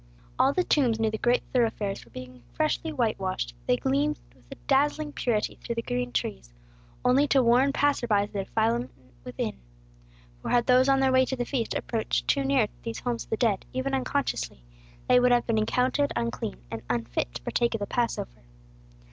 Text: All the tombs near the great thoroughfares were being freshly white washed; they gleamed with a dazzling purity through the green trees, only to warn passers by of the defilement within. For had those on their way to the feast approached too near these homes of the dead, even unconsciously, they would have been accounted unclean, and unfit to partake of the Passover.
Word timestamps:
All 0.39 0.51
the 0.51 0.63
tombs 0.63 0.99
near 0.99 1.11
the 1.11 1.19
great 1.19 1.43
thoroughfares 1.53 2.03
were 2.03 2.09
being 2.09 2.41
freshly 2.53 2.91
white 2.91 3.19
washed; 3.19 3.53
they 3.67 3.77
gleamed 3.77 4.19
with 4.35 4.43
a 4.49 4.55
dazzling 4.65 5.13
purity 5.13 5.59
through 5.61 5.75
the 5.75 5.83
green 5.83 6.11
trees, 6.11 6.51
only 7.05 7.27
to 7.27 7.43
warn 7.43 7.71
passers 7.71 8.07
by 8.07 8.23
of 8.23 8.33
the 8.33 8.43
defilement 8.45 8.89
within. 9.23 9.59
For 10.41 10.49
had 10.49 10.65
those 10.65 10.89
on 10.89 11.01
their 11.01 11.11
way 11.11 11.23
to 11.25 11.35
the 11.35 11.45
feast 11.45 11.75
approached 11.75 12.27
too 12.27 12.43
near 12.43 12.67
these 12.81 13.01
homes 13.01 13.25
of 13.25 13.29
the 13.29 13.37
dead, 13.37 13.63
even 13.73 13.93
unconsciously, 13.93 14.63
they 15.07 15.19
would 15.19 15.31
have 15.31 15.45
been 15.45 15.59
accounted 15.59 16.11
unclean, 16.15 16.55
and 16.71 16.81
unfit 16.89 17.35
to 17.35 17.43
partake 17.43 17.75
of 17.75 17.79
the 17.79 17.85
Passover. 17.85 18.41